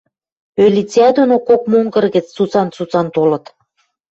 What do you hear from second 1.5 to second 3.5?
монгыр гӹц цуцан-цуцан толыт